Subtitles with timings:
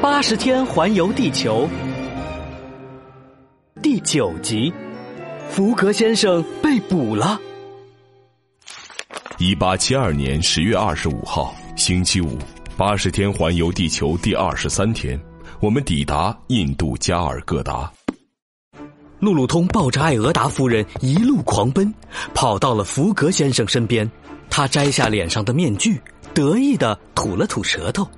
[0.00, 1.68] 八十天环游地球
[3.82, 4.72] 第九集，
[5.50, 7.40] 福格先生被捕了。
[9.38, 12.38] 一八七二年十月二十五号，星期五，
[12.76, 15.20] 八十天环游地球第二十三天，
[15.58, 17.92] 我们抵达印度加尔各答。
[19.18, 21.92] 路路通抱着艾俄达夫人一路狂奔，
[22.32, 24.08] 跑到了福格先生身边。
[24.48, 26.00] 他摘下脸上的面具，
[26.32, 28.08] 得意的吐了吐舌头。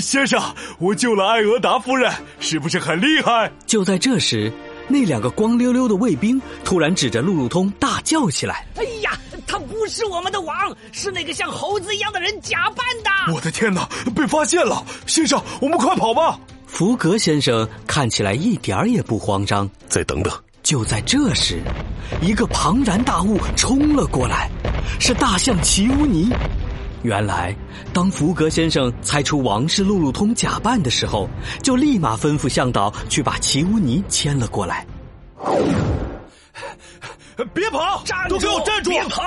[0.00, 0.40] 先生，
[0.78, 3.50] 我救了艾俄达夫人，是不是很厉害？
[3.66, 4.52] 就在这时，
[4.88, 10.54] 那两个光溜溜的卫兵突然指着路路通大叫起来：“哎呀，他不是我们的王，
[10.92, 14.84] 是那个像猴子一样的人假扮的！”我的天哪，被发现了！
[15.06, 16.38] 先生，我们快跑吧！
[16.66, 19.68] 福格先生看起来一点儿也不慌张。
[19.88, 20.32] 再等等。
[20.62, 21.60] 就在这时，
[22.20, 24.48] 一个庞然大物冲了过来，
[25.00, 26.30] 是大象奇乌尼。
[27.02, 27.54] 原来，
[27.92, 31.28] 当福格先生猜出王是路路通假扮的时候，
[31.62, 34.86] 就立马吩咐向导去把齐乌尼牵了过来。
[37.52, 38.04] 别跑！
[38.28, 38.90] 都给我站住！
[38.90, 39.22] 别跑！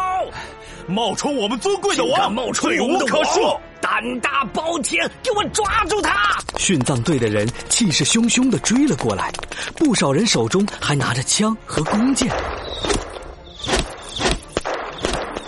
[0.87, 6.37] 冒充我们尊贵的王，冒充我们的王，胆大包天，给我抓住他！
[6.57, 9.31] 殉葬队的人气势汹汹的追了过来，
[9.75, 12.31] 不少人手中还拿着枪和弓箭。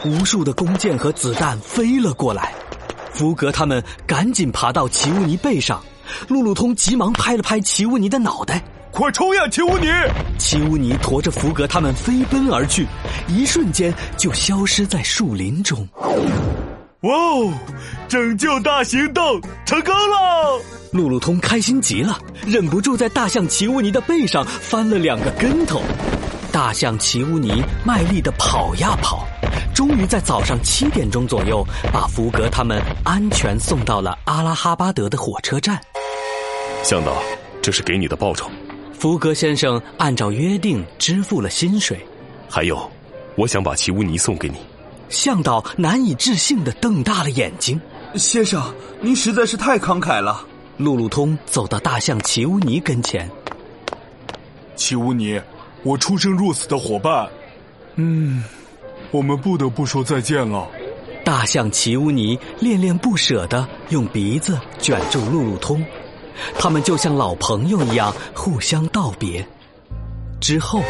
[0.07, 2.53] 无数的弓箭和子弹飞了过来，
[3.11, 5.83] 福格他们赶紧爬到奇乌尼背上，
[6.27, 9.87] 路路通急忙拍了拍奇乌尼的脑袋：“快冲呀，奇乌尼！”
[10.39, 12.87] 奇乌尼驮着福格他们飞奔而去，
[13.27, 15.87] 一瞬间就消失在树林中。
[17.01, 17.53] 哇哦！
[18.07, 20.61] 拯救大行动成功了！
[20.91, 25.81] 路路通开心极了，忍不住在大象奇乌尼的背上翻了两个跟头。
[26.51, 29.27] 大象奇乌尼卖力的跑呀跑。
[29.73, 35.81] 终于在早上七点钟左右，把福格他们安全送到了阿拉哈巴德的火车站。
[36.83, 37.17] 向导，
[37.61, 38.49] 这是给你的报酬。
[38.97, 41.99] 福格先生按照约定支付了薪水。
[42.49, 42.89] 还有，
[43.35, 44.55] 我想把奇乌尼送给你。
[45.09, 47.79] 向导难以置信的瞪大了眼睛。
[48.15, 50.45] 先生，您实在是太慷慨了。
[50.77, 53.29] 路路通走到大象奇乌尼跟前。
[54.75, 55.39] 奇乌尼，
[55.83, 57.27] 我出生入死的伙伴。
[57.95, 58.43] 嗯。
[59.11, 60.67] 我们不得不说再见了。
[61.23, 65.83] 大象奇乌尼恋恋不舍的用鼻子卷住路路通，
[66.57, 69.45] 他们就像老朋友一样互相道别。
[70.39, 70.81] 之后，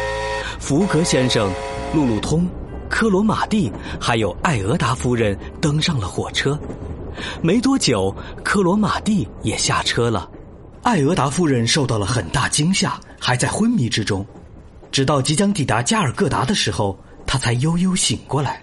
[0.60, 1.50] 福格先生、
[1.92, 2.48] 路路通、
[2.88, 6.56] 科罗马蒂还有艾俄达夫人登上了火车。
[7.42, 8.14] 没多久，
[8.44, 10.28] 科罗马蒂也下车了。
[10.82, 14.24] 艾俄达夫人受到了很大惊吓，还在昏迷之中。
[14.92, 16.96] 直到即将抵达加尔各答的时候。
[17.28, 18.60] 他才悠悠醒过来，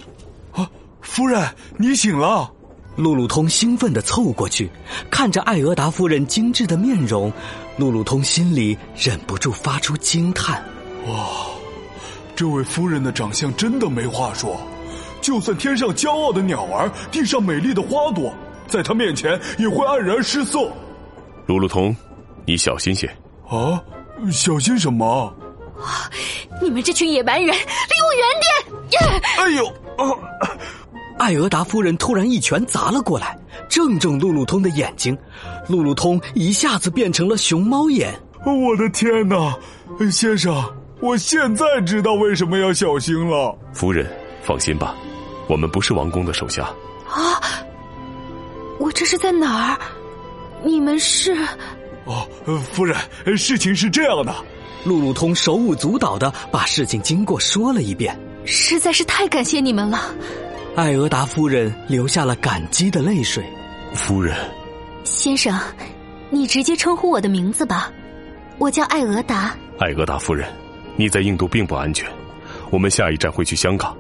[0.52, 0.68] 啊，
[1.00, 2.52] 夫人，你醒了！
[2.96, 4.72] 路路通兴奋的凑过去，
[5.12, 7.32] 看着艾俄达夫人精致的面容，
[7.78, 10.64] 路路通心里忍不住发出惊叹：
[11.08, 11.28] 哇，
[12.36, 14.60] 这位夫人的长相真的没话说，
[15.22, 18.34] 就算天上骄傲的鸟儿，地上美丽的花朵，
[18.68, 20.72] 在她面前也会黯然失色。
[21.46, 21.96] 路路通，
[22.48, 23.06] 你小心些！
[23.48, 23.80] 啊，
[24.32, 25.32] 小心什么？
[25.78, 26.10] 啊！
[26.62, 28.55] 你们这群野蛮人，离我远点！
[29.38, 29.74] 哎呦！
[31.18, 33.38] 艾俄达夫人突然一拳砸了过来，
[33.70, 35.18] 正中路路通的眼睛，
[35.68, 38.14] 路路通一下子变成了熊猫眼。
[38.46, 39.56] 我的天哪！
[40.12, 40.54] 先生，
[41.00, 43.58] 我现在知道为什么要小心了。
[43.74, 44.06] 夫人，
[44.44, 44.94] 放心吧，
[45.48, 46.64] 我们不是王宫的手下。
[47.10, 47.40] 啊！
[48.78, 49.80] 我这是在哪儿？
[50.64, 51.34] 你们是？
[52.04, 52.28] 哦，
[52.74, 52.98] 夫人，
[53.38, 54.36] 事情是这样的。
[54.84, 60.14] 路路通手舞足蹈的把事情经过说了一遍，实在是太感谢你们了。
[60.76, 63.44] 艾俄达夫人流下了感激的泪水。
[63.94, 64.36] 夫人，
[65.06, 65.58] 先生，
[66.30, 67.90] 你直接称呼我的名字吧，
[68.58, 69.56] 我叫艾俄达。
[69.80, 70.52] 艾俄达夫人，
[70.98, 72.06] 你在印度并不安全，
[72.72, 73.96] 我们下一站会去香港，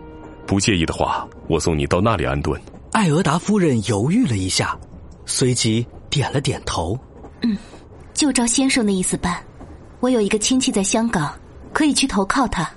[0.46, 2.60] 不介意的话，我送你到那里安顿。
[2.92, 4.78] 艾俄达夫人犹豫了一下，
[5.26, 6.98] 随即点了点头。
[7.42, 7.58] 嗯，
[8.14, 9.42] 就照先生的意思办。
[10.02, 11.34] 我有一个亲戚在香港，
[11.72, 12.70] 可以去投靠他。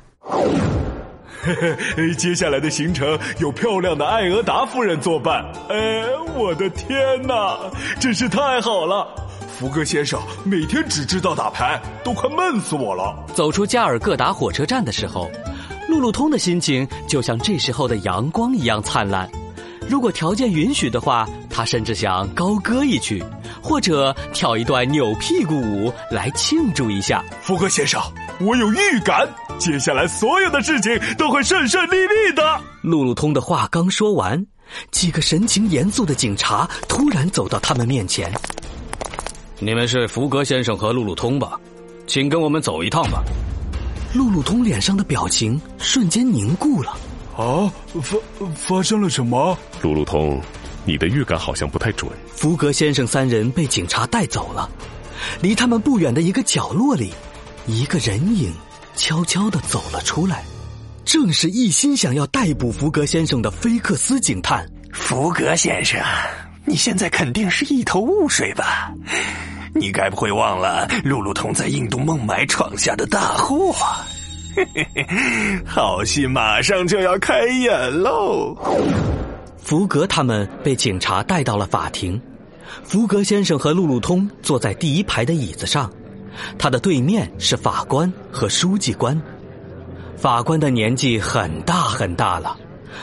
[1.42, 5.44] 嘿嘿，接下来的行程有漂亮的艾俄达夫人作伴。
[5.68, 6.02] 哎，
[6.34, 7.58] 我的天哪，
[8.00, 9.06] 真是太好了！
[9.58, 13.16] 福格先生每天只知道打牌，都快闷死我了。
[13.34, 15.30] 走出加尔各答火车站的时候，
[15.88, 19.28] 路路通的心情就像这时候的阳光一样灿烂。
[19.88, 21.26] 如果条件允许的话，
[21.58, 23.20] 他甚至想高歌一曲，
[23.60, 27.20] 或者跳一段扭屁股舞来庆祝一下。
[27.42, 28.00] 福格先生，
[28.38, 29.28] 我有预感，
[29.58, 32.60] 接下来所有的事情都会顺顺利利的。
[32.80, 34.46] 路路通的话刚说完，
[34.92, 38.32] 几个神情严肃的警察突然走到他们面前。
[39.58, 41.58] 你们是福格先生和路路通吧？
[42.06, 43.24] 请跟我们走一趟吧。
[44.14, 46.96] 路路通脸上的表情瞬间凝固了。
[47.36, 47.66] 啊，
[48.00, 48.16] 发
[48.54, 49.58] 发生了什么？
[49.82, 50.40] 路路通，
[50.88, 52.10] 你的预感好像不太准。
[52.34, 54.70] 福格先生三人被警察带走了，
[55.42, 57.12] 离他们不远的一个角落里，
[57.66, 58.50] 一个人影
[58.96, 60.42] 悄悄的走了出来，
[61.04, 64.66] 正是一心想要逮捕福格先生的菲克斯警探。
[64.90, 66.00] 福格先生，
[66.64, 68.90] 你现在肯定是一头雾水吧？
[69.74, 73.74] 你该不会忘了路路通在印度孟买闯下的大祸？
[74.56, 75.06] 嘿嘿嘿，
[75.66, 78.56] 好戏马上就要开演喽！
[79.68, 82.18] 福格他们被警察带到了法庭，
[82.84, 85.92] 福格先生和路路通坐在第一排的椅子上，
[86.58, 89.20] 他的对面是法官和书记官。
[90.16, 92.56] 法官的年纪很大很大了，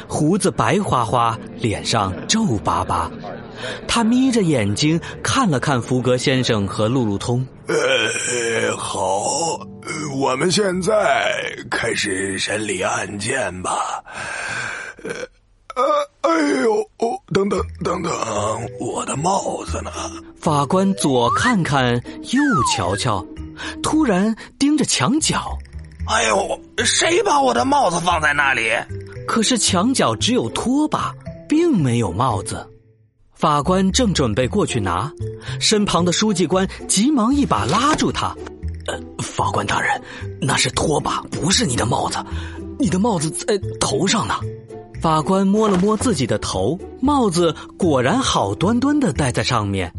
[0.07, 3.11] 胡子白花花，脸上皱巴巴。
[3.87, 7.45] 他眯着眼睛看了看福格先生和路路通。
[7.67, 9.59] 呃，好，
[10.19, 11.31] 我们现在
[11.69, 14.03] 开始审理案件吧。
[15.03, 15.11] 呃，
[15.75, 15.83] 呃，
[16.21, 18.11] 哎呦，哦，等等等等，
[18.79, 19.91] 我的帽子呢？
[20.39, 21.95] 法官左看看，
[22.31, 22.39] 右
[22.71, 23.25] 瞧瞧，
[23.81, 25.57] 突然盯着墙角。
[26.07, 28.69] 哎呦，谁把我的帽子放在那里？
[29.27, 31.11] 可是墙角只有拖把，
[31.49, 32.63] 并没有帽子。
[33.33, 35.11] 法官正准备过去拿，
[35.59, 38.35] 身旁的书记官急忙一把拉住他
[38.85, 39.99] ：“呃，法官大人，
[40.39, 42.23] 那是拖把，不是你的帽子。
[42.77, 44.35] 你的帽子在头上呢。”
[45.05, 49.93] 法官摸了摸自己的头，帽子果然好端端的戴在上面。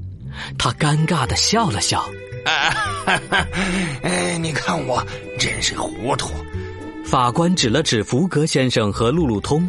[0.58, 2.04] 他尴尬的笑了笑：
[4.02, 5.00] “哎，你看我
[5.38, 6.32] 真是糊涂。”
[7.06, 9.64] 法官指了指福格先生和路路通：“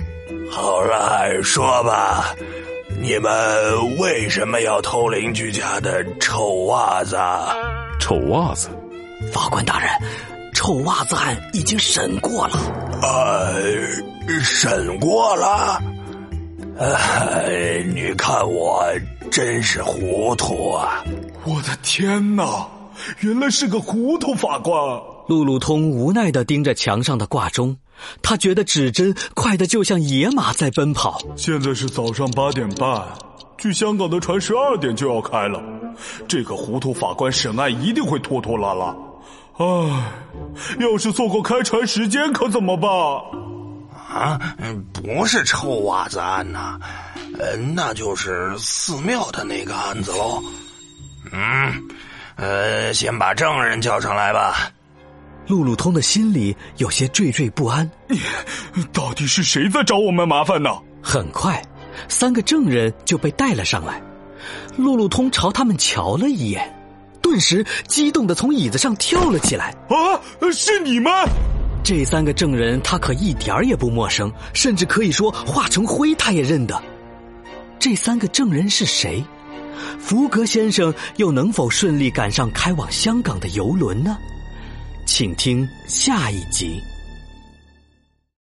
[0.49, 2.33] 好了，说吧。”
[2.99, 7.15] 你们为什么要偷邻居家的臭袜子？
[7.99, 8.69] 臭袜子，
[9.31, 9.87] 法官大人，
[10.55, 12.57] 臭袜子案已经审过了。
[13.03, 13.53] 呃，
[14.41, 15.81] 审过了。
[16.79, 18.85] 哎，你看我
[19.31, 21.03] 真是糊涂啊！
[21.43, 22.67] 我的天哪，
[23.21, 24.75] 原来是个糊涂法官。
[25.27, 27.75] 路路通无奈的盯着墙上的挂钟。
[28.21, 31.19] 他觉得指针快的就像野马在奔跑。
[31.35, 33.03] 现在是早上八点半，
[33.57, 35.59] 去香港的船十二点就要开了。
[36.27, 38.95] 这个糊涂法官审案一定会拖拖拉拉。
[39.57, 39.65] 唉，
[40.79, 42.89] 要是错过开船时间可怎么办？
[44.07, 44.39] 啊，
[44.93, 46.79] 不是臭袜子案呐，
[47.37, 50.41] 呃，那就是寺庙的那个案子喽。
[51.31, 51.83] 嗯，
[52.35, 54.71] 呃，先把证人叫上来吧。
[55.45, 57.89] 路路通的心里有些惴惴不安，
[58.93, 60.69] 到底是谁在找我们麻烦呢？
[61.01, 61.61] 很快，
[62.07, 64.01] 三个证人就被带了上来。
[64.75, 66.73] 路路通朝他们瞧了一眼，
[67.21, 69.75] 顿时激动的从椅子上跳了起来。
[69.89, 70.19] 啊，
[70.51, 71.11] 是你们！
[71.87, 76.77] 这三个证人他可一点儿也不陌生，甚至可以说化成灰他也认得。
[77.79, 79.23] 这三个证人是谁？
[79.97, 84.17] 福格先生又能否顺利赶上开往香港的游轮呢？
[85.05, 86.83] 请听下一集。